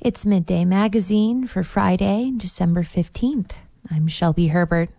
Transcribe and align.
It's 0.00 0.24
Midday 0.24 0.64
Magazine 0.64 1.48
for 1.48 1.64
Friday, 1.64 2.32
December 2.36 2.84
15th. 2.84 3.50
I'm 3.90 4.06
Shelby 4.06 4.46
Herbert. 4.46 4.90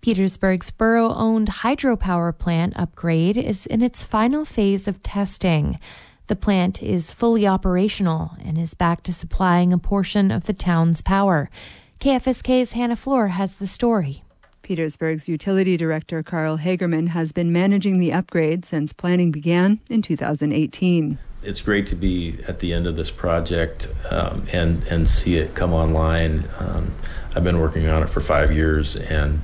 Petersburg's 0.00 0.70
borough 0.70 1.12
owned 1.12 1.48
hydropower 1.48 2.38
plant 2.38 2.72
upgrade 2.76 3.36
is 3.36 3.66
in 3.66 3.82
its 3.82 4.04
final 4.04 4.44
phase 4.44 4.86
of 4.86 5.02
testing. 5.02 5.80
The 6.28 6.36
plant 6.36 6.80
is 6.80 7.12
fully 7.12 7.48
operational 7.48 8.36
and 8.44 8.56
is 8.56 8.74
back 8.74 9.02
to 9.02 9.12
supplying 9.12 9.72
a 9.72 9.78
portion 9.78 10.30
of 10.30 10.44
the 10.44 10.52
town's 10.52 11.02
power. 11.02 11.50
KFSK's 11.98 12.72
Hannah 12.74 12.94
Floor 12.94 13.28
has 13.28 13.56
the 13.56 13.66
story. 13.66 14.22
Petersburg's 14.62 15.28
utility 15.28 15.76
director 15.76 16.22
Karl 16.22 16.58
Hagerman 16.58 17.08
has 17.08 17.32
been 17.32 17.52
managing 17.52 17.98
the 17.98 18.12
upgrade 18.12 18.64
since 18.64 18.92
planning 18.92 19.32
began 19.32 19.80
in 19.90 20.00
2018. 20.00 21.18
It's 21.44 21.62
great 21.62 21.86
to 21.88 21.94
be 21.94 22.38
at 22.48 22.60
the 22.60 22.72
end 22.72 22.86
of 22.86 22.96
this 22.96 23.10
project 23.10 23.88
um, 24.10 24.46
and 24.52 24.84
and 24.84 25.08
see 25.08 25.36
it 25.36 25.54
come 25.54 25.72
online. 25.72 26.48
Um, 26.58 26.94
I've 27.34 27.44
been 27.44 27.58
working 27.58 27.88
on 27.88 28.02
it 28.02 28.08
for 28.08 28.20
five 28.20 28.52
years, 28.52 28.96
and 28.96 29.40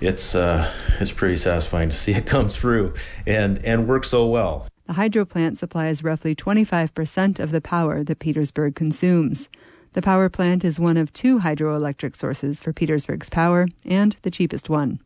it's 0.00 0.34
uh, 0.34 0.72
it's 1.00 1.12
pretty 1.12 1.36
satisfying 1.36 1.90
to 1.90 1.96
see 1.96 2.12
it 2.12 2.26
come 2.34 2.48
through 2.48 2.94
and 3.26 3.64
and 3.64 3.88
work 3.88 4.04
so 4.04 4.26
well. 4.26 4.66
The 4.86 4.92
hydro 4.92 5.24
plant 5.24 5.58
supplies 5.58 6.04
roughly 6.04 6.36
25% 6.36 7.40
of 7.40 7.50
the 7.50 7.60
power 7.60 8.04
that 8.04 8.20
Petersburg 8.20 8.76
consumes. 8.76 9.48
The 9.94 10.02
power 10.02 10.28
plant 10.28 10.64
is 10.64 10.78
one 10.78 10.96
of 10.96 11.12
two 11.12 11.40
hydroelectric 11.40 12.14
sources 12.14 12.60
for 12.60 12.72
Petersburg's 12.72 13.28
power 13.28 13.66
and 13.84 14.16
the 14.22 14.30
cheapest 14.30 14.70
one. 14.70 15.00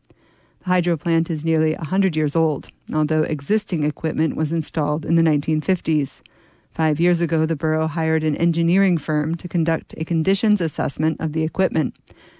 The 0.63 0.69
hydro 0.69 0.95
plant 0.95 1.31
is 1.31 1.43
nearly 1.43 1.73
100 1.73 2.15
years 2.15 2.35
old, 2.35 2.69
although 2.93 3.23
existing 3.23 3.83
equipment 3.83 4.35
was 4.35 4.51
installed 4.51 5.05
in 5.05 5.15
the 5.15 5.23
1950s. 5.23 6.21
Five 6.71 6.99
years 6.99 7.19
ago, 7.19 7.47
the 7.47 7.55
borough 7.55 7.87
hired 7.87 8.23
an 8.23 8.37
engineering 8.37 8.99
firm 8.99 9.33
to 9.35 9.47
conduct 9.47 9.95
a 9.97 10.05
conditions 10.05 10.61
assessment 10.61 11.19
of 11.19 11.33
the 11.33 11.43
equipment. 11.43 11.95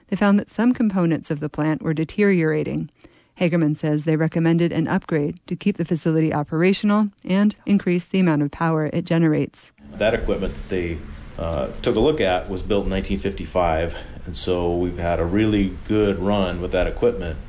They 0.08 0.16
found 0.16 0.38
that 0.38 0.52
some 0.52 0.72
components 0.72 1.32
of 1.32 1.40
the 1.40 1.50
plant 1.50 1.82
were 1.82 1.96
deteriorating. 1.96 2.92
Hagerman 3.40 3.76
says 3.76 4.04
they 4.04 4.16
recommended 4.16 4.72
an 4.72 4.88
upgrade 4.88 5.40
to 5.48 5.56
keep 5.56 5.78
the 5.78 5.86
facility 5.86 6.32
operational 6.32 7.10
and 7.26 7.56
increase 7.66 8.08
the 8.08 8.20
amount 8.20 8.44
of 8.44 8.52
power 8.52 8.86
it 8.94 9.06
generates. 9.06 9.72
That 9.94 10.14
equipment 10.14 10.54
that 10.54 10.70
they 10.70 11.00
uh, 11.40 11.72
took 11.82 11.96
a 11.96 12.00
look 12.00 12.22
at 12.22 12.52
was 12.52 12.62
built 12.62 12.86
in 12.86 12.92
1955, 12.92 13.98
and 14.28 14.38
so 14.38 14.78
we've 14.78 15.00
had 15.00 15.20
a 15.20 15.26
really 15.26 15.76
good 15.88 16.20
run 16.20 16.62
with 16.62 16.72
that 16.74 16.86
equipment. 16.86 17.40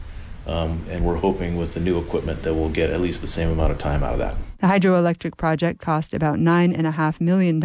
Um, 0.47 0.85
and 0.91 1.05
we're 1.05 1.17
hoping 1.17 1.57
with 1.57 1.75
the 1.75 1.81
new 1.81 1.99
equipment 2.01 2.43
that 2.43 2.55
we'll 2.55 2.69
get 2.69 2.91
at 2.91 3.01
least 3.01 3.21
the 3.21 3.27
same 3.27 3.51
amount 3.51 3.73
of 3.73 3.79
time 3.79 4.03
out 4.03 4.15
of 4.15 4.19
that. 4.19 4.37
The 4.61 4.67
hydroelectric 4.67 5.37
project 5.37 5.81
cost 5.81 6.13
about 6.13 6.39
$9.5 6.39 7.21
million, 7.21 7.61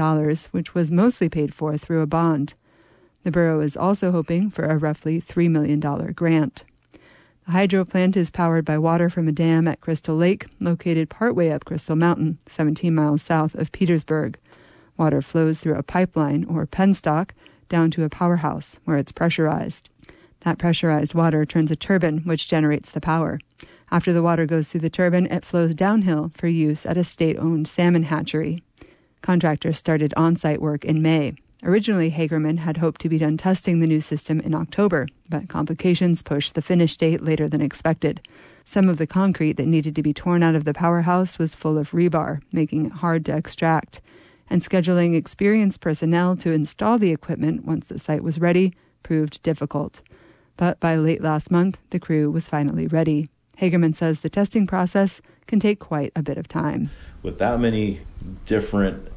which 0.52 0.76
was 0.76 0.92
mostly 0.92 1.30
paid 1.30 1.56
for 1.56 1.78
through 1.78 2.02
a 2.02 2.08
bond. 2.08 2.54
The 3.24 3.32
borough 3.32 3.62
is 3.62 3.76
also 3.76 4.12
hoping 4.12 4.50
for 4.52 4.66
a 4.66 4.78
roughly 4.78 5.20
$3 5.20 5.50
million 5.50 5.80
grant. 6.14 6.64
The 7.46 7.52
hydro 7.52 7.86
plant 7.86 8.16
is 8.16 8.30
powered 8.30 8.66
by 8.66 8.78
water 8.78 9.10
from 9.10 9.28
a 9.28 9.32
dam 9.32 9.68
at 9.68 9.82
Crystal 9.82 10.16
Lake, 10.16 10.48
located 10.60 11.10
partway 11.10 11.50
up 11.50 11.66
Crystal 11.66 11.96
Mountain, 11.96 12.38
17 12.46 12.94
miles 12.94 13.22
south 13.22 13.56
of 13.56 13.72
Petersburg. 13.72 14.38
Water 14.98 15.22
flows 15.22 15.60
through 15.60 15.76
a 15.76 15.84
pipeline 15.84 16.44
or 16.46 16.68
penstock 16.68 17.32
down 17.70 17.92
to 17.92 18.04
a 18.04 18.10
powerhouse 18.10 18.80
where 18.86 18.98
it's 18.98 19.12
pressurized. 19.12 19.90
That 20.42 20.58
pressurized 20.58 21.14
water 21.14 21.46
turns 21.46 21.72
a 21.72 21.76
turbine, 21.76 22.20
which 22.20 22.48
generates 22.48 22.92
the 22.92 23.02
power. 23.02 23.40
After 23.90 24.12
the 24.12 24.24
water 24.24 24.46
goes 24.46 24.70
through 24.70 24.82
the 24.82 24.90
turbine, 24.90 25.28
it 25.28 25.46
flows 25.46 25.74
downhill 25.74 26.32
for 26.36 26.48
use 26.48 26.86
at 26.86 26.98
a 26.98 27.04
state 27.04 27.38
owned 27.38 27.68
salmon 27.68 28.04
hatchery. 28.04 28.64
Contractors 29.22 29.78
started 29.78 30.14
on 30.16 30.36
site 30.36 30.62
work 30.62 30.86
in 30.86 31.02
May. 31.02 31.36
Originally, 31.64 32.12
Hagerman 32.12 32.60
had 32.60 32.78
hoped 32.78 33.02
to 33.02 33.10
be 33.10 33.18
done 33.18 33.36
testing 33.36 33.80
the 33.80 33.88
new 33.88 34.00
system 34.00 34.40
in 34.40 34.54
October, 34.54 35.08
but 35.28 35.50
complications 35.50 36.22
pushed 36.22 36.54
the 36.54 36.62
finish 36.62 36.96
date 36.98 37.24
later 37.24 37.50
than 37.50 37.62
expected. 37.62 38.22
Some 38.64 38.90
of 38.90 38.98
the 38.98 39.08
concrete 39.08 39.54
that 39.54 39.66
needed 39.66 39.96
to 39.96 40.04
be 40.04 40.14
torn 40.14 40.44
out 40.44 40.54
of 40.54 40.66
the 40.66 40.74
powerhouse 40.74 41.40
was 41.40 41.56
full 41.56 41.78
of 41.78 41.92
rebar, 41.92 42.42
making 42.52 42.86
it 42.86 42.92
hard 42.92 43.26
to 43.26 43.36
extract. 43.36 44.02
And 44.50 44.62
scheduling 44.62 45.16
experienced 45.16 45.82
personnel 45.82 46.36
to 46.38 46.52
install 46.52 46.98
the 47.00 47.12
equipment 47.12 47.66
once 47.66 47.88
the 47.88 48.00
site 48.00 48.24
was 48.24 48.40
ready 48.40 48.74
proved 49.02 49.42
difficult. 49.42 50.02
But 50.58 50.80
by 50.80 50.96
late 50.96 51.22
last 51.22 51.52
month, 51.52 51.78
the 51.92 52.00
crew 52.00 52.30
was 52.32 52.48
finally 52.48 52.88
ready. 52.88 53.30
Hagerman 53.60 53.96
says 53.96 54.20
the 54.20 54.30
testing 54.30 54.68
process 54.68 55.22
can 55.48 55.60
take 55.60 55.80
quite 55.80 56.12
a 56.16 56.22
bit 56.22 56.38
of 56.38 56.48
time. 56.48 56.92
With 57.24 57.38
that 57.40 57.60
many 57.60 58.02
different, 58.46 59.12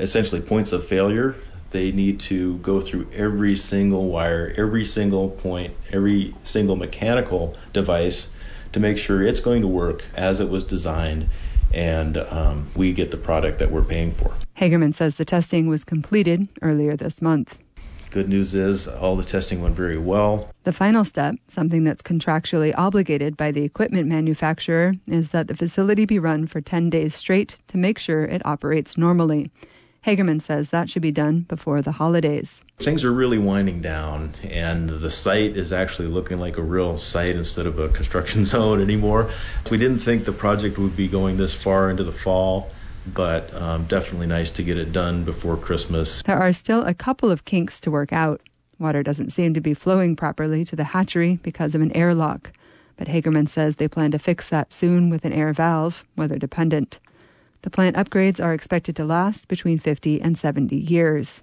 essentially, 0.00 0.40
points 0.40 0.72
of 0.72 0.86
failure, 0.86 1.36
they 1.70 1.92
need 1.92 2.18
to 2.20 2.58
go 2.58 2.80
through 2.80 3.08
every 3.12 3.56
single 3.56 4.06
wire, 4.06 4.54
every 4.56 4.84
single 4.84 5.30
point, 5.30 5.74
every 5.92 6.34
single 6.42 6.76
mechanical 6.76 7.56
device 7.72 8.28
to 8.72 8.80
make 8.80 8.98
sure 8.98 9.22
it's 9.22 9.40
going 9.40 9.62
to 9.62 9.68
work 9.68 10.04
as 10.14 10.40
it 10.40 10.48
was 10.48 10.64
designed 10.64 11.28
and 11.72 12.16
um, 12.16 12.66
we 12.74 12.92
get 12.92 13.10
the 13.10 13.16
product 13.16 13.58
that 13.58 13.70
we're 13.70 13.82
paying 13.84 14.12
for. 14.12 14.34
Hagerman 14.56 14.94
says 14.94 15.16
the 15.16 15.24
testing 15.24 15.68
was 15.68 15.84
completed 15.84 16.48
earlier 16.62 16.96
this 16.96 17.20
month. 17.20 17.58
Good 18.10 18.28
news 18.28 18.54
is 18.54 18.88
all 18.88 19.16
the 19.16 19.24
testing 19.24 19.60
went 19.60 19.76
very 19.76 19.98
well. 19.98 20.50
The 20.64 20.72
final 20.72 21.04
step, 21.04 21.36
something 21.48 21.84
that's 21.84 22.02
contractually 22.02 22.72
obligated 22.76 23.36
by 23.36 23.50
the 23.50 23.64
equipment 23.64 24.06
manufacturer, 24.06 24.94
is 25.06 25.30
that 25.32 25.48
the 25.48 25.56
facility 25.56 26.06
be 26.06 26.18
run 26.18 26.46
for 26.46 26.60
10 26.62 26.88
days 26.88 27.14
straight 27.14 27.58
to 27.68 27.76
make 27.76 27.98
sure 27.98 28.24
it 28.24 28.44
operates 28.46 28.96
normally. 28.96 29.50
Hagerman 30.06 30.40
says 30.40 30.70
that 30.70 30.88
should 30.88 31.02
be 31.02 31.12
done 31.12 31.40
before 31.40 31.82
the 31.82 31.92
holidays. 31.92 32.62
Things 32.78 33.04
are 33.04 33.12
really 33.12 33.36
winding 33.36 33.82
down, 33.82 34.34
and 34.42 34.88
the 34.88 35.10
site 35.10 35.56
is 35.56 35.70
actually 35.70 36.08
looking 36.08 36.38
like 36.38 36.56
a 36.56 36.62
real 36.62 36.96
site 36.96 37.36
instead 37.36 37.66
of 37.66 37.78
a 37.78 37.88
construction 37.90 38.44
zone 38.46 38.80
anymore. 38.80 39.30
We 39.70 39.76
didn't 39.76 39.98
think 39.98 40.24
the 40.24 40.32
project 40.32 40.78
would 40.78 40.96
be 40.96 41.08
going 41.08 41.36
this 41.36 41.52
far 41.52 41.90
into 41.90 42.04
the 42.04 42.12
fall 42.12 42.70
but 43.14 43.52
um, 43.54 43.84
definitely 43.84 44.26
nice 44.26 44.50
to 44.52 44.62
get 44.62 44.78
it 44.78 44.92
done 44.92 45.24
before 45.24 45.56
Christmas. 45.56 46.22
There 46.22 46.38
are 46.38 46.52
still 46.52 46.84
a 46.84 46.94
couple 46.94 47.30
of 47.30 47.44
kinks 47.44 47.80
to 47.80 47.90
work 47.90 48.12
out. 48.12 48.40
Water 48.78 49.02
doesn't 49.02 49.32
seem 49.32 49.54
to 49.54 49.60
be 49.60 49.74
flowing 49.74 50.14
properly 50.14 50.64
to 50.64 50.76
the 50.76 50.84
hatchery 50.84 51.38
because 51.42 51.74
of 51.74 51.80
an 51.80 51.92
airlock, 51.96 52.52
but 52.96 53.08
Hagerman 53.08 53.48
says 53.48 53.76
they 53.76 53.88
plan 53.88 54.10
to 54.12 54.18
fix 54.18 54.48
that 54.48 54.72
soon 54.72 55.10
with 55.10 55.24
an 55.24 55.32
air 55.32 55.52
valve, 55.52 56.04
weather 56.16 56.38
dependent. 56.38 57.00
The 57.62 57.70
plant 57.70 57.96
upgrades 57.96 58.42
are 58.42 58.54
expected 58.54 58.94
to 58.96 59.04
last 59.04 59.48
between 59.48 59.78
50 59.78 60.20
and 60.20 60.38
70 60.38 60.76
years. 60.76 61.42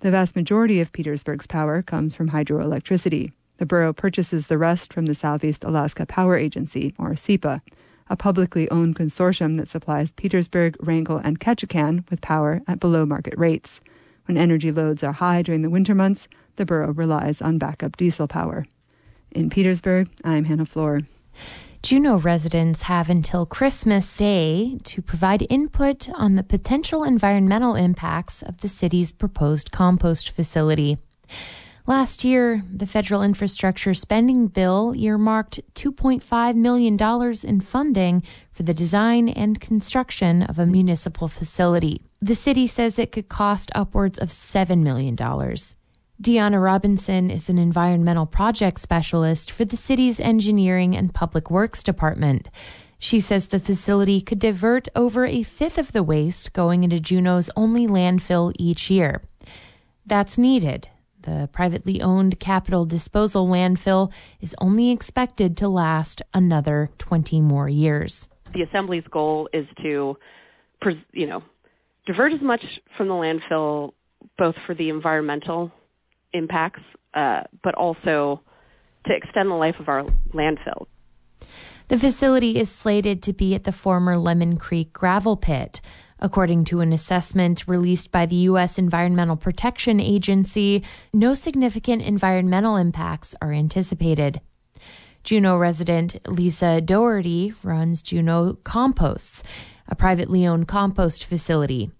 The 0.00 0.10
vast 0.10 0.36
majority 0.36 0.80
of 0.80 0.92
Petersburg's 0.92 1.46
power 1.46 1.82
comes 1.82 2.14
from 2.14 2.30
hydroelectricity. 2.30 3.32
The 3.58 3.66
borough 3.66 3.92
purchases 3.92 4.46
the 4.46 4.56
rest 4.56 4.92
from 4.92 5.06
the 5.06 5.14
Southeast 5.14 5.64
Alaska 5.64 6.06
Power 6.06 6.36
Agency, 6.36 6.94
or 6.98 7.10
SEAPA, 7.10 7.60
a 8.10 8.16
publicly 8.16 8.68
owned 8.70 8.96
consortium 8.96 9.56
that 9.56 9.68
supplies 9.68 10.12
Petersburg, 10.12 10.76
Wrangell, 10.80 11.18
and 11.18 11.40
Ketchikan 11.40 12.08
with 12.10 12.20
power 12.20 12.60
at 12.66 12.80
below 12.80 13.06
market 13.06 13.34
rates. 13.38 13.80
When 14.26 14.36
energy 14.36 14.70
loads 14.70 15.02
are 15.02 15.12
high 15.12 15.42
during 15.42 15.62
the 15.62 15.70
winter 15.70 15.94
months, 15.94 16.28
the 16.56 16.66
borough 16.66 16.92
relies 16.92 17.40
on 17.40 17.56
backup 17.56 17.96
diesel 17.96 18.28
power. 18.28 18.66
In 19.30 19.48
Petersburg, 19.48 20.10
I'm 20.24 20.44
Hannah 20.44 20.66
Floor. 20.66 21.00
Juneau 21.82 22.18
residents 22.18 22.82
have 22.82 23.08
until 23.08 23.46
Christmas 23.46 24.16
Day 24.18 24.76
to 24.84 25.00
provide 25.00 25.46
input 25.48 26.10
on 26.10 26.34
the 26.34 26.42
potential 26.42 27.04
environmental 27.04 27.74
impacts 27.74 28.42
of 28.42 28.60
the 28.60 28.68
city's 28.68 29.12
proposed 29.12 29.70
compost 29.70 30.30
facility. 30.30 30.98
Last 31.90 32.22
year, 32.22 32.62
the 32.72 32.86
federal 32.86 33.20
infrastructure 33.20 33.94
spending 33.94 34.46
bill 34.46 34.94
earmarked 34.96 35.58
$2.5 35.74 36.54
million 36.54 36.96
in 37.42 37.60
funding 37.60 38.22
for 38.52 38.62
the 38.62 38.72
design 38.72 39.28
and 39.28 39.60
construction 39.60 40.44
of 40.44 40.60
a 40.60 40.66
municipal 40.66 41.26
facility. 41.26 42.00
The 42.22 42.36
city 42.36 42.68
says 42.68 42.96
it 42.96 43.10
could 43.10 43.28
cost 43.28 43.72
upwards 43.74 44.20
of 44.20 44.28
$7 44.28 44.84
million. 44.84 45.16
Deanna 45.16 46.62
Robinson 46.62 47.28
is 47.28 47.50
an 47.50 47.58
environmental 47.58 48.26
project 48.26 48.78
specialist 48.78 49.50
for 49.50 49.64
the 49.64 49.76
city's 49.76 50.20
engineering 50.20 50.96
and 50.96 51.12
public 51.12 51.50
works 51.50 51.82
department. 51.82 52.48
She 53.00 53.18
says 53.18 53.48
the 53.48 53.58
facility 53.58 54.20
could 54.20 54.38
divert 54.38 54.86
over 54.94 55.26
a 55.26 55.42
fifth 55.42 55.76
of 55.76 55.90
the 55.90 56.04
waste 56.04 56.52
going 56.52 56.84
into 56.84 57.00
Juneau's 57.00 57.50
only 57.56 57.88
landfill 57.88 58.52
each 58.60 58.90
year. 58.90 59.22
That's 60.06 60.38
needed 60.38 60.88
the 61.22 61.48
privately 61.52 62.00
owned 62.00 62.40
Capitol 62.40 62.84
Disposal 62.84 63.46
landfill 63.46 64.12
is 64.40 64.54
only 64.58 64.90
expected 64.90 65.56
to 65.58 65.68
last 65.68 66.22
another 66.34 66.90
20 66.98 67.40
more 67.40 67.68
years. 67.68 68.28
The 68.54 68.62
Assembly's 68.62 69.04
goal 69.10 69.48
is 69.52 69.66
to, 69.82 70.16
you 71.12 71.26
know, 71.26 71.42
divert 72.06 72.32
as 72.32 72.42
much 72.42 72.62
from 72.96 73.08
the 73.08 73.14
landfill, 73.14 73.92
both 74.38 74.54
for 74.66 74.74
the 74.74 74.88
environmental 74.88 75.70
impacts, 76.32 76.82
uh, 77.14 77.42
but 77.62 77.74
also 77.74 78.40
to 79.06 79.14
extend 79.14 79.50
the 79.50 79.54
life 79.54 79.76
of 79.78 79.88
our 79.88 80.04
landfill. 80.32 80.86
The 81.88 81.98
facility 81.98 82.56
is 82.56 82.70
slated 82.70 83.22
to 83.24 83.32
be 83.32 83.54
at 83.54 83.64
the 83.64 83.72
former 83.72 84.16
Lemon 84.16 84.58
Creek 84.58 84.92
gravel 84.92 85.36
pit. 85.36 85.80
According 86.22 86.64
to 86.66 86.80
an 86.80 86.92
assessment 86.92 87.66
released 87.66 88.12
by 88.12 88.26
the 88.26 88.36
U.S. 88.36 88.78
Environmental 88.78 89.36
Protection 89.36 90.00
Agency, 90.00 90.82
no 91.14 91.32
significant 91.32 92.02
environmental 92.02 92.76
impacts 92.76 93.34
are 93.40 93.52
anticipated. 93.52 94.40
Juneau 95.24 95.56
resident 95.56 96.16
Lisa 96.28 96.82
Doherty 96.82 97.54
runs 97.62 98.02
Juneau 98.02 98.58
Composts, 98.64 99.42
a 99.88 99.94
privately 99.94 100.46
owned 100.46 100.68
compost 100.68 101.24
facility. 101.24 101.90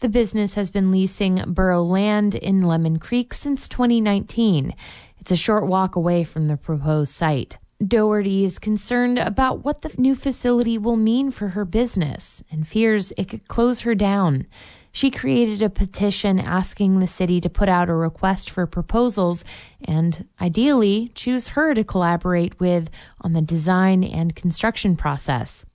The 0.00 0.08
business 0.08 0.54
has 0.54 0.70
been 0.70 0.92
leasing 0.92 1.42
borough 1.46 1.82
land 1.82 2.34
in 2.36 2.62
Lemon 2.62 2.98
Creek 2.98 3.34
since 3.34 3.68
2019. 3.68 4.74
It's 5.18 5.30
a 5.32 5.36
short 5.36 5.66
walk 5.66 5.96
away 5.96 6.22
from 6.22 6.46
the 6.46 6.56
proposed 6.56 7.12
site. 7.12 7.58
Doherty 7.84 8.42
is 8.42 8.58
concerned 8.58 9.18
about 9.18 9.62
what 9.62 9.82
the 9.82 9.92
new 9.98 10.14
facility 10.14 10.78
will 10.78 10.96
mean 10.96 11.30
for 11.30 11.48
her 11.48 11.66
business 11.66 12.42
and 12.50 12.66
fears 12.66 13.12
it 13.18 13.28
could 13.28 13.48
close 13.48 13.80
her 13.80 13.94
down. 13.94 14.46
She 14.92 15.10
created 15.10 15.60
a 15.60 15.68
petition 15.68 16.40
asking 16.40 17.00
the 17.00 17.06
city 17.06 17.38
to 17.42 17.50
put 17.50 17.68
out 17.68 17.90
a 17.90 17.94
request 17.94 18.48
for 18.48 18.66
proposals 18.66 19.44
and 19.84 20.26
ideally 20.40 21.12
choose 21.14 21.48
her 21.48 21.74
to 21.74 21.84
collaborate 21.84 22.58
with 22.58 22.88
on 23.20 23.34
the 23.34 23.42
design 23.42 24.02
and 24.02 24.34
construction 24.34 24.96
process. 24.96 25.66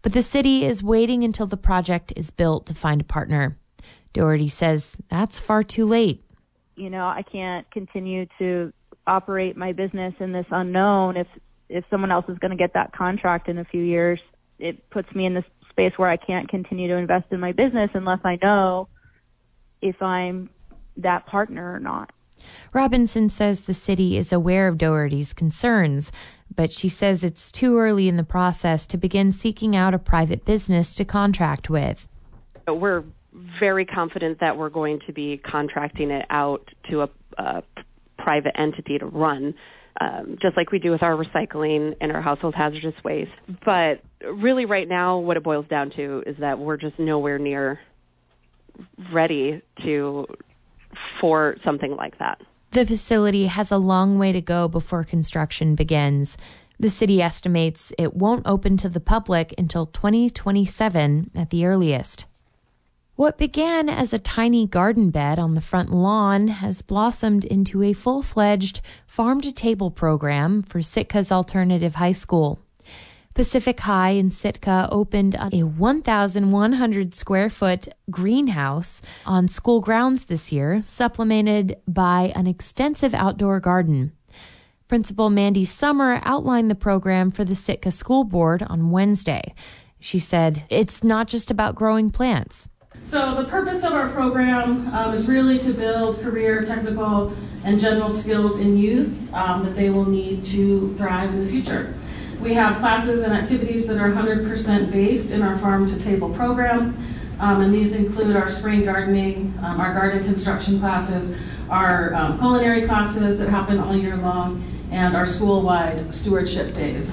But 0.00 0.14
the 0.14 0.22
city 0.22 0.64
is 0.64 0.82
waiting 0.82 1.24
until 1.24 1.46
the 1.46 1.58
project 1.58 2.10
is 2.16 2.30
built 2.30 2.64
to 2.66 2.74
find 2.74 3.02
a 3.02 3.04
partner. 3.04 3.58
Doherty 4.14 4.48
says 4.48 4.96
that's 5.10 5.38
far 5.38 5.62
too 5.62 5.84
late. 5.84 6.24
You 6.74 6.88
know, 6.88 7.06
I 7.06 7.22
can't 7.22 7.70
continue 7.70 8.26
to 8.38 8.72
operate 9.08 9.56
my 9.56 9.72
business 9.72 10.14
in 10.20 10.32
this 10.32 10.46
unknown 10.50 11.16
if 11.16 11.26
if 11.68 11.84
someone 11.90 12.10
else 12.10 12.24
is 12.28 12.38
going 12.38 12.50
to 12.50 12.56
get 12.56 12.72
that 12.74 12.92
contract 12.92 13.48
in 13.48 13.58
a 13.58 13.64
few 13.64 13.82
years 13.82 14.20
it 14.58 14.88
puts 14.90 15.12
me 15.14 15.26
in 15.26 15.34
this 15.34 15.44
space 15.70 15.92
where 15.96 16.10
I 16.10 16.16
can't 16.16 16.48
continue 16.48 16.88
to 16.88 16.96
invest 16.96 17.26
in 17.30 17.40
my 17.40 17.52
business 17.52 17.90
unless 17.94 18.20
I 18.24 18.38
know 18.42 18.88
if 19.80 20.00
I'm 20.02 20.50
that 20.96 21.26
partner 21.26 21.72
or 21.72 21.78
not. 21.78 22.10
Robinson 22.72 23.28
says 23.28 23.62
the 23.62 23.74
city 23.74 24.16
is 24.16 24.32
aware 24.32 24.68
of 24.68 24.78
Doherty's 24.78 25.32
concerns, 25.32 26.12
but 26.54 26.72
she 26.72 26.88
says 26.88 27.22
it's 27.24 27.52
too 27.52 27.78
early 27.78 28.08
in 28.08 28.16
the 28.16 28.24
process 28.24 28.86
to 28.86 28.96
begin 28.96 29.32
seeking 29.32 29.76
out 29.76 29.94
a 29.94 29.98
private 29.98 30.44
business 30.44 30.94
to 30.96 31.04
contract 31.04 31.70
with. 31.70 32.08
We're 32.66 33.04
very 33.60 33.84
confident 33.84 34.40
that 34.40 34.56
we're 34.56 34.70
going 34.70 35.00
to 35.06 35.12
be 35.12 35.38
contracting 35.38 36.10
it 36.10 36.26
out 36.30 36.68
to 36.90 37.02
a, 37.02 37.08
a 37.38 37.62
private 38.28 38.52
entity 38.60 38.98
to 38.98 39.06
run, 39.06 39.54
um, 40.02 40.36
just 40.42 40.54
like 40.54 40.70
we 40.70 40.78
do 40.78 40.90
with 40.90 41.02
our 41.02 41.16
recycling 41.16 41.94
and 41.98 42.12
our 42.12 42.20
household 42.20 42.54
hazardous 42.54 42.92
waste. 43.02 43.30
But 43.64 44.02
really, 44.22 44.66
right 44.66 44.86
now, 44.86 45.18
what 45.18 45.38
it 45.38 45.42
boils 45.42 45.64
down 45.70 45.90
to 45.96 46.22
is 46.26 46.36
that 46.40 46.58
we're 46.58 46.76
just 46.76 46.98
nowhere 46.98 47.38
near 47.38 47.80
ready 49.14 49.62
to 49.82 50.26
for 51.22 51.56
something 51.64 51.96
like 51.96 52.18
that. 52.18 52.38
The 52.72 52.84
facility 52.84 53.46
has 53.46 53.72
a 53.72 53.78
long 53.78 54.18
way 54.18 54.32
to 54.32 54.42
go 54.42 54.68
before 54.68 55.04
construction 55.04 55.74
begins. 55.74 56.36
The 56.78 56.90
city 56.90 57.22
estimates 57.22 57.92
it 57.98 58.12
won't 58.12 58.46
open 58.46 58.76
to 58.76 58.90
the 58.90 59.00
public 59.00 59.54
until 59.56 59.86
2027 59.86 61.30
at 61.34 61.48
the 61.48 61.64
earliest. 61.64 62.26
What 63.18 63.36
began 63.36 63.88
as 63.88 64.12
a 64.12 64.18
tiny 64.20 64.64
garden 64.64 65.10
bed 65.10 65.40
on 65.40 65.56
the 65.56 65.60
front 65.60 65.92
lawn 65.92 66.46
has 66.46 66.82
blossomed 66.82 67.44
into 67.44 67.82
a 67.82 67.92
full 67.92 68.22
fledged 68.22 68.80
farm 69.08 69.40
to 69.40 69.50
table 69.50 69.90
program 69.90 70.62
for 70.62 70.82
Sitka's 70.82 71.32
alternative 71.32 71.96
high 71.96 72.12
school. 72.12 72.60
Pacific 73.34 73.80
High 73.80 74.10
in 74.10 74.30
Sitka 74.30 74.88
opened 74.92 75.34
a 75.34 75.64
1,100 75.64 77.12
square 77.12 77.50
foot 77.50 77.88
greenhouse 78.08 79.02
on 79.26 79.48
school 79.48 79.80
grounds 79.80 80.26
this 80.26 80.52
year, 80.52 80.80
supplemented 80.80 81.76
by 81.88 82.32
an 82.36 82.46
extensive 82.46 83.14
outdoor 83.14 83.58
garden. 83.58 84.12
Principal 84.86 85.28
Mandy 85.28 85.64
Summer 85.64 86.20
outlined 86.24 86.70
the 86.70 86.76
program 86.76 87.32
for 87.32 87.44
the 87.44 87.56
Sitka 87.56 87.90
School 87.90 88.22
Board 88.22 88.62
on 88.62 88.92
Wednesday. 88.92 89.54
She 89.98 90.20
said, 90.20 90.62
It's 90.70 91.02
not 91.02 91.26
just 91.26 91.50
about 91.50 91.74
growing 91.74 92.12
plants. 92.12 92.68
So 93.02 93.34
the 93.34 93.44
purpose 93.44 93.84
of 93.84 93.92
our 93.92 94.08
program 94.10 94.92
um, 94.94 95.14
is 95.14 95.28
really 95.28 95.58
to 95.60 95.72
build 95.72 96.20
career, 96.20 96.62
technical, 96.62 97.32
and 97.64 97.80
general 97.80 98.10
skills 98.10 98.60
in 98.60 98.76
youth 98.76 99.32
um, 99.34 99.64
that 99.64 99.74
they 99.74 99.90
will 99.90 100.04
need 100.04 100.44
to 100.46 100.94
thrive 100.94 101.30
in 101.30 101.44
the 101.44 101.50
future. 101.50 101.94
We 102.40 102.54
have 102.54 102.78
classes 102.78 103.24
and 103.24 103.32
activities 103.32 103.86
that 103.88 103.98
are 103.98 104.10
100% 104.10 104.92
based 104.92 105.32
in 105.32 105.42
our 105.42 105.58
farm 105.58 105.88
to 105.88 105.98
table 106.00 106.30
program, 106.30 106.96
um, 107.40 107.62
and 107.62 107.74
these 107.74 107.94
include 107.94 108.36
our 108.36 108.48
spring 108.48 108.84
gardening, 108.84 109.54
um, 109.62 109.80
our 109.80 109.92
garden 109.92 110.22
construction 110.24 110.78
classes, 110.78 111.36
our 111.68 112.14
um, 112.14 112.38
culinary 112.38 112.86
classes 112.86 113.38
that 113.38 113.48
happen 113.48 113.78
all 113.78 113.96
year 113.96 114.16
long, 114.16 114.62
and 114.90 115.16
our 115.16 115.26
school-wide 115.26 116.12
stewardship 116.14 116.74
days. 116.74 117.12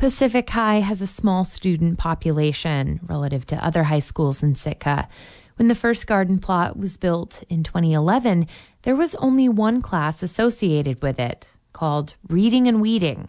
Pacific 0.00 0.48
High 0.48 0.80
has 0.80 1.02
a 1.02 1.06
small 1.06 1.44
student 1.44 1.98
population 1.98 3.00
relative 3.02 3.46
to 3.48 3.62
other 3.62 3.82
high 3.82 3.98
schools 3.98 4.42
in 4.42 4.54
Sitka. 4.54 5.06
When 5.56 5.68
the 5.68 5.74
first 5.74 6.06
garden 6.06 6.38
plot 6.38 6.78
was 6.78 6.96
built 6.96 7.44
in 7.50 7.62
2011, 7.62 8.46
there 8.84 8.96
was 8.96 9.14
only 9.16 9.46
one 9.46 9.82
class 9.82 10.22
associated 10.22 11.02
with 11.02 11.20
it, 11.20 11.48
called 11.74 12.14
Reading 12.30 12.66
and 12.66 12.80
Weeding. 12.80 13.28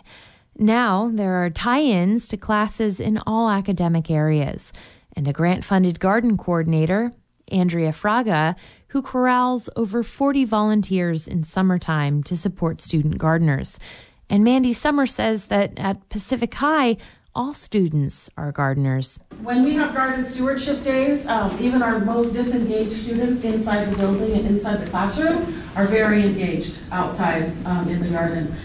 Now 0.57 1.11
there 1.13 1.43
are 1.43 1.49
tie 1.49 1.81
ins 1.81 2.25
to 2.29 2.37
classes 2.37 3.01
in 3.01 3.17
all 3.27 3.49
academic 3.49 4.09
areas, 4.09 4.71
and 5.13 5.27
a 5.27 5.33
grant 5.33 5.65
funded 5.65 5.99
garden 5.99 6.37
coordinator, 6.37 7.11
Andrea 7.49 7.91
Fraga, 7.91 8.55
who 8.87 9.01
corrals 9.01 9.69
over 9.75 10.03
40 10.03 10.45
volunteers 10.45 11.27
in 11.27 11.43
summertime 11.43 12.23
to 12.23 12.37
support 12.37 12.79
student 12.79 13.17
gardeners. 13.17 13.77
And 14.31 14.45
Mandy 14.45 14.71
Summer 14.71 15.05
says 15.07 15.47
that 15.47 15.77
at 15.77 16.07
Pacific 16.07 16.53
High, 16.53 16.95
all 17.35 17.53
students 17.53 18.29
are 18.37 18.53
gardeners. 18.53 19.19
When 19.43 19.61
we 19.61 19.73
have 19.73 19.93
garden 19.93 20.23
stewardship 20.23 20.85
days, 20.85 21.27
um, 21.27 21.51
even 21.59 21.83
our 21.83 21.99
most 21.99 22.31
disengaged 22.31 22.93
students 22.93 23.43
inside 23.43 23.91
the 23.91 23.97
building 23.97 24.31
and 24.31 24.47
inside 24.47 24.77
the 24.77 24.89
classroom 24.89 25.61
are 25.75 25.85
very 25.85 26.23
engaged 26.23 26.79
outside 26.93 27.51
um, 27.65 27.89
in 27.89 28.01
the 28.01 28.07
garden. 28.07 28.55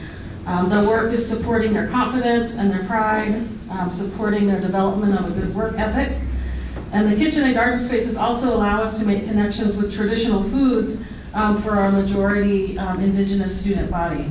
Um, 0.47 0.69
the 0.69 0.89
work 0.89 1.13
is 1.13 1.29
supporting 1.29 1.73
their 1.73 1.89
confidence 1.89 2.59
and 2.59 2.71
their 2.71 2.85
pride, 2.85 3.35
um, 3.69 3.93
supporting 3.93 4.47
their 4.47 4.61
development 4.61 5.19
of 5.19 5.37
a 5.37 5.41
good 5.41 5.53
work 5.53 5.77
ethic. 5.81 6.17
And 6.93 7.11
the 7.11 7.17
kitchen 7.17 7.43
and 7.43 7.55
garden 7.55 7.81
spaces 7.81 8.17
also 8.17 8.57
allow 8.57 8.83
us 8.83 9.01
to 9.01 9.05
make 9.05 9.25
connections 9.25 9.77
with 9.77 9.93
traditional 9.93 10.45
foods 10.45 11.03
um, 11.35 11.61
for 11.61 11.73
our 11.73 11.91
majority 11.91 12.79
um, 12.79 13.01
indigenous 13.01 13.61
student 13.61 13.91
body. 13.91 14.31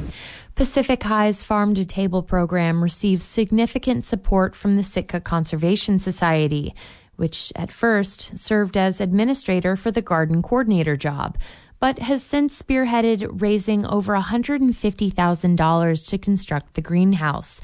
Pacific 0.56 1.04
High's 1.04 1.44
Farm 1.44 1.76
to 1.76 1.86
Table 1.86 2.24
program 2.24 2.82
receives 2.82 3.26
significant 3.26 4.06
support 4.06 4.56
from 4.56 4.78
the 4.78 4.84
Sitka 4.84 5.20
Conservation 5.20 6.00
Society, 6.00 6.74
which 7.18 7.52
at 7.58 7.70
first 7.70 8.40
served 8.40 8.78
as 8.78 9.02
administrator 9.02 9.76
for 9.76 9.92
the 9.92 10.02
garden 10.02 10.42
coordinator 10.42 10.96
job, 10.96 11.38
but 11.82 12.00
has 12.00 12.24
since 12.24 12.62
spearheaded 12.62 13.42
raising 13.42 13.86
over 13.86 14.14
$150,000 14.14 16.10
to 16.10 16.18
construct 16.18 16.74
the 16.76 16.82
greenhouse. 16.82 17.60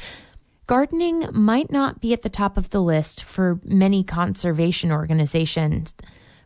Gardening 0.68 1.30
might 1.32 1.72
not 1.72 2.02
be 2.02 2.12
at 2.12 2.24
the 2.24 2.30
top 2.30 2.58
of 2.58 2.72
the 2.72 2.82
list 2.82 3.24
for 3.24 3.62
many 3.64 4.04
conservation 4.04 4.92
organizations. 4.92 5.94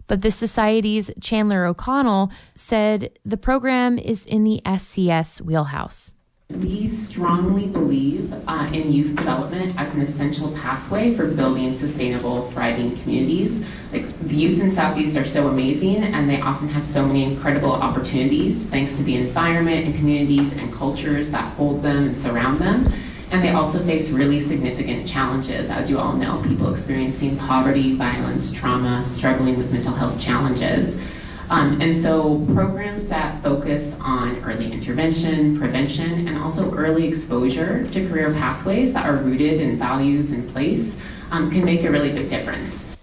But 0.06 0.22
the 0.22 0.30
Society's 0.30 1.10
Chandler 1.20 1.66
O'Connell 1.66 2.30
said 2.54 3.18
the 3.26 3.36
program 3.36 3.98
is 3.98 4.24
in 4.26 4.44
the 4.44 4.62
SCS 4.64 5.42
wheelhouse. 5.42 6.12
We 6.52 6.86
strongly 6.86 7.66
believe 7.66 8.32
uh, 8.48 8.70
in 8.72 8.92
youth 8.92 9.16
development 9.16 9.80
as 9.80 9.96
an 9.96 10.02
essential 10.02 10.52
pathway 10.52 11.16
for 11.16 11.26
building 11.26 11.74
sustainable, 11.74 12.52
thriving 12.52 12.96
communities. 12.98 13.66
Like 13.92 14.08
the 14.20 14.36
youth 14.36 14.62
in 14.62 14.70
Southeast 14.70 15.18
are 15.18 15.26
so 15.26 15.48
amazing, 15.48 16.04
and 16.04 16.30
they 16.30 16.40
often 16.40 16.68
have 16.68 16.86
so 16.86 17.04
many 17.04 17.24
incredible 17.24 17.72
opportunities 17.72 18.70
thanks 18.70 18.96
to 18.98 19.04
the 19.04 19.16
environment 19.16 19.88
and 19.88 19.96
communities 19.96 20.56
and 20.56 20.72
cultures 20.72 21.32
that 21.32 21.52
hold 21.56 21.82
them 21.82 22.06
and 22.06 22.16
surround 22.16 22.60
them. 22.60 22.94
And 23.32 23.44
they 23.44 23.50
also 23.50 23.84
face 23.84 24.12
really 24.12 24.40
significant 24.40 25.08
challenges, 25.08 25.72
as 25.72 25.90
you 25.90 25.98
all 25.98 26.14
know, 26.14 26.44
people 26.44 26.72
experiencing 26.72 27.38
poverty, 27.38 27.96
violence, 27.96 28.54
trauma, 28.54 29.04
struggling 29.04 29.58
with 29.58 29.74
mental 29.74 29.96
health 29.96 30.22
challenges. 30.22 31.02
Um, 31.50 31.80
and 31.80 31.96
so 31.96 32.44
programs 32.54 33.08
that 33.10 33.44
focus 33.44 34.00
on 34.02 34.44
early 34.44 34.72
intervention, 34.72 35.60
prevention, 35.60 36.28
and 36.28 36.38
also 36.40 36.74
early 36.74 37.08
exposure 37.08 37.88
to 37.90 38.08
career 38.10 38.34
pathways 38.34 38.94
that 38.94 39.06
are 39.06 39.18
rooted 39.18 39.62
in 39.62 39.78
values 39.78 40.34
in 40.34 40.50
place 40.50 41.00
um, 41.30 41.52
can 41.52 41.64
make 41.64 41.84
a 41.84 41.92
really 41.92 42.12
big 42.12 42.30
difference. 42.30 42.98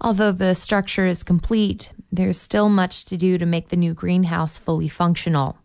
Although 0.00 0.32
the 0.32 0.54
structure 0.54 1.06
is 1.06 1.22
complete, 1.22 1.92
there's 2.12 2.40
still 2.40 2.68
much 2.68 3.04
to 3.06 3.16
do 3.16 3.38
to 3.38 3.44
make 3.44 3.68
the 3.68 3.76
new 3.76 3.92
greenhouse 3.92 4.56
fully 4.56 4.88
functional. 4.88 5.58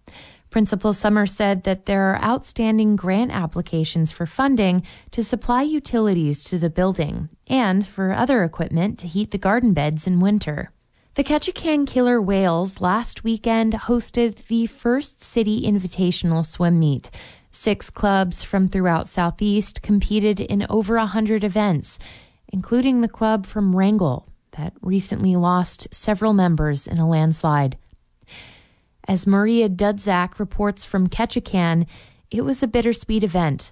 Principal 0.49 0.93
Summer 0.93 1.25
said 1.25 1.63
that 1.63 1.85
there 1.85 2.11
are 2.11 2.23
outstanding 2.23 2.95
grant 2.95 3.31
applications 3.31 4.11
for 4.11 4.25
funding 4.25 4.83
to 5.11 5.23
supply 5.23 5.61
utilities 5.61 6.43
to 6.45 6.57
the 6.57 6.69
building 6.69 7.29
and 7.47 7.85
for 7.85 8.13
other 8.13 8.43
equipment 8.43 8.97
to 8.99 9.07
heat 9.07 9.31
the 9.31 9.37
garden 9.37 9.73
beds 9.73 10.07
in 10.07 10.19
winter. 10.19 10.71
The 11.15 11.23
Ketchikan 11.23 11.87
Killer 11.87 12.21
Whales 12.21 12.81
last 12.81 13.23
weekend 13.23 13.71
hosted 13.71 14.47
the 14.47 14.65
first 14.65 15.23
city 15.23 15.61
invitational 15.61 16.45
swim 16.45 16.77
meet. 16.77 17.09
Six 17.51 17.89
clubs 17.89 18.43
from 18.43 18.67
throughout 18.67 19.07
Southeast 19.07 19.81
competed 19.81 20.41
in 20.41 20.67
over 20.69 20.97
a 20.97 21.05
hundred 21.05 21.45
events, 21.45 21.97
including 22.51 22.99
the 22.99 23.07
club 23.07 23.45
from 23.45 23.73
Wrangell 23.73 24.27
that 24.57 24.73
recently 24.81 25.37
lost 25.37 25.87
several 25.89 26.33
members 26.33 26.85
in 26.85 26.97
a 26.97 27.07
landslide. 27.07 27.77
As 29.07 29.25
Maria 29.25 29.69
Dudzak 29.69 30.37
reports 30.37 30.83
from 30.83 31.07
Ketchikan, 31.07 31.87
it 32.29 32.41
was 32.41 32.61
a 32.61 32.67
bittersweet 32.67 33.23
event. 33.23 33.71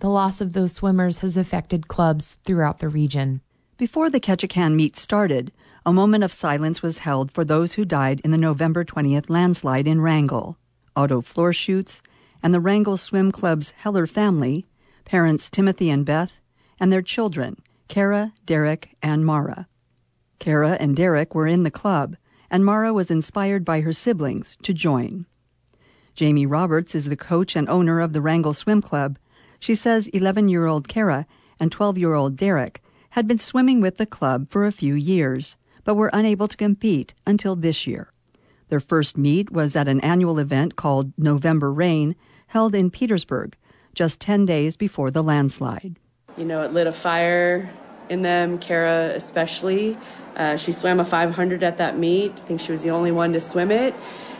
The 0.00 0.10
loss 0.10 0.42
of 0.42 0.52
those 0.52 0.74
swimmers 0.74 1.20
has 1.20 1.38
affected 1.38 1.88
clubs 1.88 2.36
throughout 2.44 2.80
the 2.80 2.90
region. 2.90 3.40
Before 3.78 4.10
the 4.10 4.20
Ketchikan 4.20 4.74
meet 4.74 4.98
started, 4.98 5.50
a 5.86 5.92
moment 5.92 6.24
of 6.24 6.32
silence 6.32 6.82
was 6.82 6.98
held 6.98 7.30
for 7.30 7.44
those 7.44 7.74
who 7.74 7.84
died 7.84 8.20
in 8.24 8.32
the 8.32 8.36
November 8.36 8.84
20th 8.84 9.30
landslide 9.30 9.86
in 9.86 10.00
Wrangell. 10.00 10.58
Otto 10.96 11.20
Florschutz 11.20 12.02
and 12.42 12.52
the 12.52 12.58
Wrangell 12.58 12.96
Swim 12.96 13.30
Club's 13.30 13.70
Heller 13.70 14.08
family, 14.08 14.66
parents 15.04 15.48
Timothy 15.48 15.88
and 15.88 16.04
Beth, 16.04 16.32
and 16.80 16.92
their 16.92 17.02
children, 17.02 17.62
Kara, 17.86 18.32
Derek, 18.44 18.96
and 19.00 19.24
Mara. 19.24 19.68
Kara 20.40 20.76
and 20.80 20.96
Derek 20.96 21.36
were 21.36 21.46
in 21.46 21.62
the 21.62 21.70
club, 21.70 22.16
and 22.50 22.64
Mara 22.64 22.92
was 22.92 23.08
inspired 23.08 23.64
by 23.64 23.80
her 23.82 23.92
siblings 23.92 24.56
to 24.64 24.74
join. 24.74 25.24
Jamie 26.16 26.46
Roberts 26.46 26.96
is 26.96 27.04
the 27.04 27.16
coach 27.16 27.54
and 27.54 27.68
owner 27.68 28.00
of 28.00 28.12
the 28.12 28.20
Wrangell 28.20 28.54
Swim 28.54 28.82
Club. 28.82 29.20
She 29.60 29.76
says 29.76 30.08
11 30.08 30.48
year 30.48 30.66
old 30.66 30.88
Kara 30.88 31.28
and 31.60 31.70
12 31.70 31.96
year 31.96 32.14
old 32.14 32.36
Derek 32.36 32.82
had 33.10 33.28
been 33.28 33.38
swimming 33.38 33.80
with 33.80 33.98
the 33.98 34.04
club 34.04 34.50
for 34.50 34.66
a 34.66 34.72
few 34.72 34.94
years, 34.94 35.56
but 35.86 35.94
were 35.94 36.10
unable 36.12 36.48
to 36.48 36.56
compete 36.56 37.14
until 37.26 37.56
this 37.56 37.86
year. 37.86 38.12
Their 38.68 38.80
first 38.80 39.16
meet 39.16 39.52
was 39.52 39.76
at 39.76 39.86
an 39.86 40.00
annual 40.00 40.40
event 40.40 40.74
called 40.74 41.12
November 41.16 41.72
Rain, 41.72 42.16
held 42.48 42.74
in 42.74 42.90
Petersburg, 42.90 43.56
just 43.94 44.20
10 44.20 44.44
days 44.44 44.76
before 44.76 45.12
the 45.12 45.22
landslide. 45.22 45.96
You 46.36 46.44
know, 46.44 46.62
it 46.62 46.72
lit 46.72 46.88
a 46.88 46.92
fire 46.92 47.70
in 48.08 48.22
them, 48.22 48.58
Kara 48.58 49.12
especially. 49.14 49.96
Uh, 50.34 50.56
she 50.56 50.72
swam 50.72 50.98
a 50.98 51.04
500 51.04 51.62
at 51.62 51.78
that 51.78 51.96
meet. 51.96 52.32
I 52.32 52.44
think 52.44 52.60
she 52.60 52.72
was 52.72 52.82
the 52.82 52.90
only 52.90 53.12
one 53.12 53.32
to 53.32 53.40
swim 53.40 53.70
it. 53.70 53.94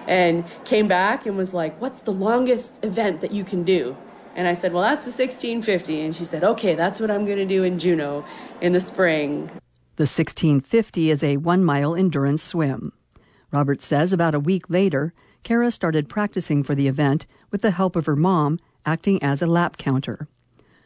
And 0.09 0.45
came 0.65 0.88
back 0.88 1.26
and 1.26 1.37
was 1.37 1.55
like, 1.55 1.81
What's 1.81 2.00
the 2.00 2.12
longest 2.12 2.85
event 2.85 3.21
that 3.23 3.33
you 3.33 3.45
can 3.45 3.62
do? 3.62 3.97
And 4.37 4.47
I 4.47 4.53
said, 4.53 4.73
Well, 4.73 4.83
that's 4.83 5.05
the 5.05 5.11
1650. 5.11 6.00
And 6.00 6.15
she 6.15 6.25
said, 6.25 6.45
Okay, 6.45 6.75
that's 6.75 7.00
what 7.00 7.11
I'm 7.11 7.25
going 7.25 7.38
to 7.38 7.47
do 7.47 7.65
in 7.65 7.79
Juneau 7.79 8.25
in 8.61 8.73
the 8.73 8.81
spring. 8.81 9.50
The 9.97 10.03
1650 10.03 11.11
is 11.11 11.25
a 11.25 11.38
one 11.38 11.65
mile 11.65 11.97
endurance 11.97 12.43
swim. 12.43 12.93
Robert 13.50 13.81
says 13.81 14.12
about 14.12 14.35
a 14.35 14.41
week 14.41 14.69
later, 14.69 15.15
Kara 15.43 15.71
started 15.71 16.09
practicing 16.09 16.62
for 16.62 16.75
the 16.75 16.87
event 16.87 17.25
with 17.50 17.62
the 17.62 17.71
help 17.71 17.97
of 17.97 18.05
her 18.05 18.17
mom 18.17 18.59
acting 18.85 19.23
as 19.23 19.41
a 19.41 19.47
lap 19.47 19.79
counter. 19.79 20.29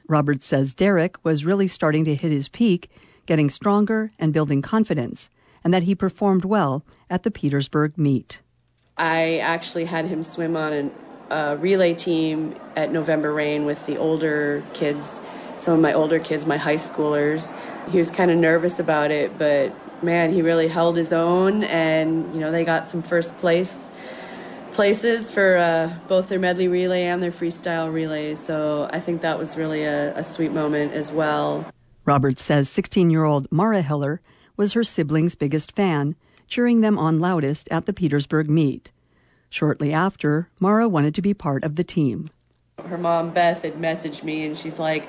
Robert 0.07 0.45
says 0.45 0.75
Derek 0.75 1.17
was 1.25 1.45
really 1.45 1.67
starting 1.67 2.05
to 2.05 2.14
hit 2.14 2.31
his 2.31 2.49
peak, 2.49 2.88
getting 3.26 3.50
stronger 3.50 4.12
and 4.19 4.33
building 4.33 4.62
confidence, 4.62 5.29
and 5.64 5.75
that 5.75 5.83
he 5.83 5.95
performed 5.97 6.45
well 6.45 6.85
at 7.09 7.25
the 7.25 7.33
Petersburg 7.33 7.99
meet. 7.99 8.40
I 8.97 9.38
actually 9.38 9.87
had 9.87 10.05
him 10.05 10.23
swim 10.23 10.57
on 10.57 10.93
a 11.31 11.57
relay 11.57 11.95
team 11.95 12.55
at 12.76 12.93
November 12.93 13.33
Rain 13.33 13.64
with 13.64 13.85
the 13.87 13.97
older 13.97 14.62
kids, 14.73 15.21
some 15.61 15.75
of 15.75 15.81
my 15.81 15.93
older 15.93 16.19
kids, 16.19 16.47
my 16.47 16.57
high 16.57 16.76
schoolers. 16.76 17.55
He 17.90 17.99
was 17.99 18.11
kind 18.11 18.31
of 18.31 18.38
nervous 18.38 18.79
about 18.79 19.11
it, 19.11 19.37
but 19.38 19.73
man, 20.02 20.33
he 20.33 20.43
really 20.43 20.69
held 20.69 20.97
his 20.97 21.12
own, 21.12 21.64
and 21.64 22.35
you 22.35 22.40
know 22.40 22.50
they 22.50 22.64
got 22.64 22.88
some 22.88 23.02
first 23.02 23.37
place 23.38 23.90
places 24.73 25.31
for 25.31 25.59
uh, 25.59 25.93
both 26.09 26.29
their 26.29 26.38
medley 26.38 26.69
relay 26.69 27.02
and 27.02 27.23
their 27.23 27.33
freestyle 27.33 27.93
relay. 27.93 28.35
So 28.35 28.88
I 28.93 29.00
think 29.00 29.21
that 29.23 29.38
was 29.38 29.57
really 29.57 29.83
a, 29.83 30.17
a 30.17 30.25
sweet 30.25 30.52
moment 30.52 30.93
as 30.93 31.12
well. 31.12 31.67
Roberts 32.05 32.43
says 32.43 32.69
16 32.71 33.11
year 33.11 33.25
old 33.25 33.50
Mara 33.50 33.83
Heller 33.83 34.21
was 34.57 34.73
her 34.73 34.85
siblings' 34.85 35.35
biggest 35.35 35.73
fan, 35.73 36.14
cheering 36.47 36.81
them 36.81 36.99
on 36.99 37.21
loudest 37.21 37.69
at 37.71 37.87
the 37.87 37.93
Petersburg 37.93 38.49
meet. 38.49 38.90
Shortly 39.49 39.93
after, 39.93 40.49
Mara 40.61 40.88
wanted 40.88 41.14
to 41.17 41.23
be 41.23 41.35
part 41.35 41.64
of 41.64 41.76
the 41.76 41.85
team. 41.85 42.31
Her 42.85 42.99
mom, 42.99 43.31
Beth, 43.31 43.62
had 43.62 43.75
messaged 43.75 44.23
me 44.23 44.47
and 44.47 44.57
she's 44.57 44.79
like, 44.79 45.09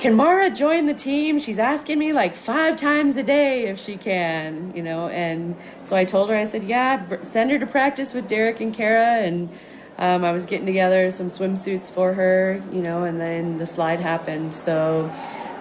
can 0.00 0.14
Mara 0.14 0.48
join 0.48 0.86
the 0.86 0.94
team? 0.94 1.38
She's 1.38 1.58
asking 1.58 1.98
me 1.98 2.14
like 2.14 2.34
five 2.34 2.76
times 2.76 3.18
a 3.18 3.22
day 3.22 3.66
if 3.66 3.78
she 3.78 3.98
can, 3.98 4.72
you 4.74 4.82
know. 4.82 5.08
And 5.08 5.54
so 5.82 5.94
I 5.94 6.06
told 6.06 6.30
her, 6.30 6.36
I 6.36 6.44
said, 6.44 6.64
yeah, 6.64 7.20
send 7.20 7.50
her 7.50 7.58
to 7.58 7.66
practice 7.66 8.14
with 8.14 8.26
Derek 8.26 8.60
and 8.60 8.72
Kara. 8.72 9.18
And 9.22 9.50
um, 9.98 10.24
I 10.24 10.32
was 10.32 10.46
getting 10.46 10.64
together 10.64 11.10
some 11.10 11.26
swimsuits 11.26 11.90
for 11.92 12.14
her, 12.14 12.62
you 12.72 12.80
know, 12.80 13.04
and 13.04 13.20
then 13.20 13.58
the 13.58 13.66
slide 13.66 14.00
happened. 14.00 14.54
So 14.54 15.12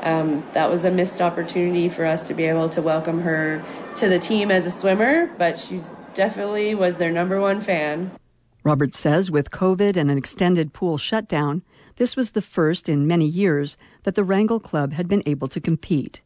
um, 0.03 0.47
that 0.53 0.69
was 0.69 0.85
a 0.85 0.91
missed 0.91 1.19
opportunity 1.19 1.89
for 1.89 2.05
us 2.05 2.25
to 2.29 2.33
be 2.33 2.45
able 2.45 2.69
to 2.69 2.81
welcome 2.81 3.19
her 3.21 3.61
to 3.97 4.07
the 4.07 4.19
team 4.19 4.51
as 4.51 4.65
a 4.65 4.71
swimmer, 4.71 5.27
but 5.37 5.59
she's 5.59 5.91
definitely 6.13 6.75
was 6.75 6.95
their 6.95 7.11
number 7.11 7.41
one 7.41 7.59
fan. 7.59 8.09
Robert 8.63 8.95
says 8.95 9.29
with 9.29 9.51
COVID 9.51 9.97
and 9.97 10.09
an 10.09 10.17
extended 10.17 10.71
pool 10.71 10.97
shutdown, 10.97 11.61
this 11.99 12.15
was 12.15 12.31
the 12.31 12.41
first 12.41 12.87
in 12.87 13.05
many 13.05 13.25
years 13.25 13.77
that 14.03 14.15
the 14.15 14.23
Wrangell 14.23 14.61
Club 14.61 14.93
had 14.93 15.07
been 15.07 15.21
able 15.25 15.49
to 15.49 15.59
compete. 15.59 16.21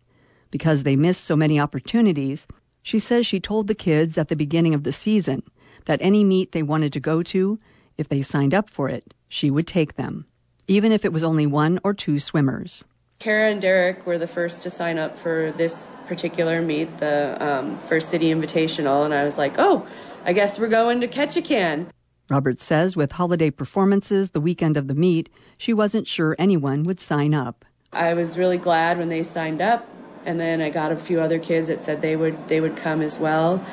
Because 0.52 0.84
they 0.84 0.96
missed 0.96 1.24
so 1.24 1.36
many 1.36 1.60
opportunities, 1.60 2.48
she 2.84 3.00
says 3.00 3.26
she 3.26 3.40
told 3.40 3.66
the 3.66 3.76
kids 3.76 4.18
at 4.18 4.28
the 4.28 4.36
beginning 4.36 4.76
of 4.76 4.84
the 4.84 4.92
season 4.92 5.42
that 5.86 6.00
any 6.00 6.24
meet 6.24 6.52
they 6.52 6.62
wanted 6.62 6.94
to 6.94 7.00
go 7.00 7.24
to, 7.24 7.60
if 7.98 8.08
they 8.08 8.22
signed 8.22 8.54
up 8.54 8.70
for 8.70 8.88
it, 8.88 9.16
she 9.28 9.50
would 9.50 9.66
take 9.66 9.96
them, 9.96 10.28
even 10.68 10.92
if 10.92 11.04
it 11.04 11.12
was 11.12 11.24
only 11.24 11.48
one 11.48 11.80
or 11.84 11.94
two 11.94 12.20
swimmers. 12.20 12.86
Kara 13.18 13.50
and 13.50 13.62
Derek 13.62 14.06
were 14.06 14.20
the 14.20 14.28
first 14.28 14.62
to 14.64 14.70
sign 14.70 15.00
up 15.00 15.18
for 15.18 15.52
this 15.58 15.90
particular 16.08 16.62
meet, 16.62 17.00
the 17.00 17.36
um, 17.44 17.80
First 17.80 18.10
City 18.10 18.32
Invitational, 18.32 19.06
and 19.06 19.14
I 19.14 19.24
was 19.24 19.40
like, 19.40 19.56
oh, 19.58 19.88
I 20.24 20.34
guess 20.34 20.60
we're 20.60 20.68
going 20.68 21.02
to 21.02 21.08
Ketchikan. 21.08 21.88
Roberts 22.30 22.64
says 22.64 22.96
with 22.96 23.14
holiday 23.14 23.50
performances 23.50 24.30
the 24.30 24.40
weekend 24.40 24.78
of 24.78 24.88
the 24.88 24.96
meet, 24.96 25.30
she 25.58 25.74
wasn't 25.74 26.08
sure 26.08 26.36
anyone 26.40 26.84
would 26.84 27.00
sign 27.00 27.34
up. 27.34 27.66
I 27.92 28.14
was 28.14 28.38
really 28.38 28.58
glad 28.58 28.98
when 28.98 29.10
they 29.10 29.24
signed 29.24 29.62
up, 29.62 29.88
and 30.26 30.40
then 30.40 30.62
I 30.62 30.70
got 30.70 30.92
a 30.92 30.96
few 30.96 31.20
other 31.20 31.38
kids 31.38 31.68
that 31.68 31.84
said 31.84 32.02
they 32.02 32.16
would 32.16 32.48
they 32.48 32.62
would 32.62 32.78
come 32.78 33.02
as 33.02 33.20
well, 33.20 33.64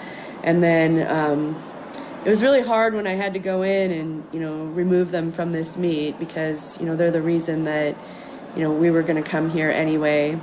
and 0.42 0.62
then 0.62 1.07
um, 1.09 1.62
it 2.25 2.28
was 2.28 2.42
really 2.42 2.61
hard 2.61 2.92
when 2.92 3.07
I 3.07 3.14
had 3.14 3.33
to 3.35 3.38
go 3.38 3.62
in 3.62 3.92
and 3.92 4.25
you 4.33 4.40
know 4.40 4.64
remove 4.64 5.11
them 5.11 5.33
from 5.33 5.52
this 5.52 5.78
meet 5.78 6.19
because 6.19 6.78
you 6.80 6.87
know 6.87 6.97
they're 6.97 7.11
the 7.11 7.23
reason 7.23 7.64
that 7.64 7.97
you 8.57 8.62
know 8.62 8.73
we 8.73 8.90
were 8.90 9.02
going 9.02 9.23
to 9.23 9.28
come 9.28 9.49
here 9.49 9.71
anyway. 9.71 10.38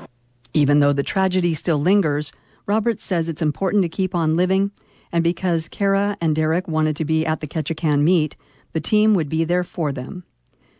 Even 0.54 0.80
though 0.80 0.94
the 0.94 1.04
tragedy 1.04 1.54
still 1.54 1.78
lingers, 1.78 2.32
Roberts 2.66 3.04
says 3.04 3.30
it's 3.30 3.42
important 3.42 3.84
to 3.84 3.90
keep 3.90 4.16
on 4.16 4.38
living 4.38 4.72
and 5.12 5.24
because 5.24 5.68
Kara 5.68 6.18
and 6.20 6.36
Derek 6.36 6.68
wanted 6.68 6.96
to 6.98 7.06
be 7.06 7.26
at 7.26 7.40
the 7.40 7.48
Ketchikan 7.48 8.02
meet, 8.02 8.36
the 8.74 8.80
team 8.80 9.14
would 9.14 9.30
be 9.30 9.44
there 9.44 9.64
for 9.64 9.92
them. 9.92 10.24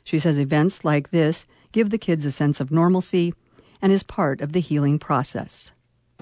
She 0.04 0.18
says 0.18 0.40
events 0.40 0.86
like 0.86 1.10
this 1.10 1.46
give 1.72 1.90
the 1.90 1.98
kids 1.98 2.26
a 2.26 2.32
sense 2.32 2.60
of 2.60 2.72
normalcy 2.72 3.34
and 3.82 3.92
is 3.92 4.04
part 4.04 4.42
of 4.42 4.54
the 4.54 4.60
healing 4.60 5.00
process. 5.00 5.72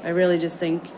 I 0.04 0.10
really 0.10 0.38
just 0.38 0.58
think 0.58 0.90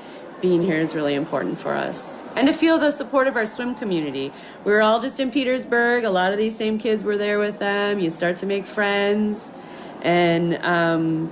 being 0.42 0.62
here 0.62 0.78
is 0.78 0.94
really 0.94 1.16
important 1.16 1.58
for 1.58 1.74
us. 1.74 2.24
And 2.36 2.48
to 2.48 2.54
feel 2.54 2.78
the 2.78 2.92
support 2.92 3.28
of 3.28 3.36
our 3.36 3.46
swim 3.46 3.76
community. 3.76 4.32
We 4.64 4.72
were 4.72 4.82
all 4.82 5.00
just 5.00 5.20
in 5.20 5.32
Petersburg. 5.32 6.04
A 6.04 6.10
lot 6.10 6.32
of 6.32 6.38
these 6.38 6.56
same 6.56 6.78
kids 6.78 7.04
were 7.04 7.18
there 7.18 7.40
with 7.40 7.60
them. 7.60 8.00
You 8.00 8.10
start 8.12 8.38
to 8.38 8.46
make 8.46 8.68
friends. 8.68 9.52
And, 10.02 10.58
um, 10.64 11.32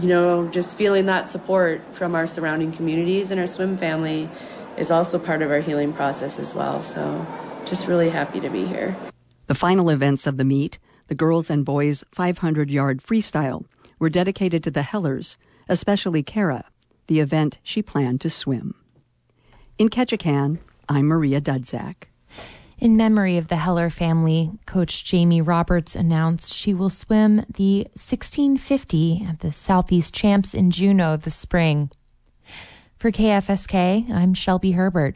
you 0.00 0.08
know, 0.08 0.48
just 0.48 0.76
feeling 0.76 1.06
that 1.06 1.28
support 1.28 1.82
from 1.92 2.14
our 2.14 2.26
surrounding 2.26 2.72
communities 2.72 3.30
and 3.30 3.38
our 3.38 3.46
swim 3.46 3.76
family 3.76 4.30
is 4.78 4.90
also 4.90 5.18
part 5.18 5.42
of 5.42 5.50
our 5.50 5.60
healing 5.60 5.92
process 5.92 6.38
as 6.38 6.54
well. 6.54 6.82
So 6.82 7.26
just 7.64 7.86
really 7.86 8.10
happy 8.10 8.40
to 8.40 8.48
be 8.48 8.64
here. 8.64 8.96
The 9.46 9.54
final 9.54 9.90
events 9.90 10.26
of 10.26 10.36
the 10.36 10.44
meet, 10.44 10.78
the 11.08 11.14
girls 11.14 11.50
and 11.50 11.64
boys 11.64 12.04
500 12.12 12.70
yard 12.70 13.02
freestyle, 13.02 13.64
were 13.98 14.10
dedicated 14.10 14.62
to 14.64 14.70
the 14.70 14.82
Hellers, 14.82 15.36
especially 15.68 16.22
Kara, 16.22 16.64
the 17.08 17.20
event 17.20 17.58
she 17.62 17.82
planned 17.82 18.20
to 18.20 18.30
swim. 18.30 18.74
In 19.78 19.88
Ketchikan, 19.88 20.58
I'm 20.88 21.06
Maria 21.06 21.40
Dudzak. 21.40 22.04
In 22.78 22.96
memory 22.96 23.36
of 23.36 23.48
the 23.48 23.56
Heller 23.56 23.90
family, 23.90 24.52
Coach 24.66 25.04
Jamie 25.04 25.40
Roberts 25.40 25.96
announced 25.96 26.54
she 26.54 26.72
will 26.72 26.90
swim 26.90 27.44
the 27.52 27.88
1650 27.94 29.26
at 29.28 29.40
the 29.40 29.50
Southeast 29.50 30.14
Champs 30.14 30.54
in 30.54 30.70
Juneau 30.70 31.16
this 31.16 31.34
spring. 31.34 31.90
For 32.98 33.12
KFSK, 33.12 34.10
I'm 34.10 34.34
Shelby 34.34 34.72
Herbert. 34.72 35.14